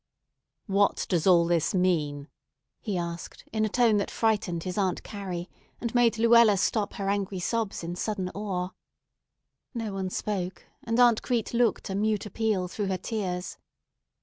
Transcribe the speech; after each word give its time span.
"What 0.65 1.05
does 1.09 1.27
all 1.27 1.45
this 1.45 1.75
mean?" 1.75 2.27
he 2.79 2.97
asked 2.97 3.43
in 3.53 3.65
a 3.65 3.69
tone 3.69 3.97
that 3.97 4.09
frightened 4.09 4.63
his 4.63 4.75
Aunt 4.75 5.03
Carrie, 5.03 5.47
and 5.79 5.93
made 5.93 6.17
Luella 6.17 6.57
stop 6.57 6.93
her 6.93 7.07
angry 7.07 7.39
sobs 7.39 7.83
in 7.83 7.95
sudden 7.95 8.29
awe. 8.33 8.69
No 9.75 9.93
one 9.93 10.09
spoke, 10.09 10.65
and 10.83 10.99
Aunt 10.99 11.21
Crete 11.21 11.53
looked 11.53 11.87
a 11.91 11.93
mute 11.93 12.25
appeal 12.25 12.67
through 12.67 12.87
her 12.87 12.97
tears. 12.97 13.59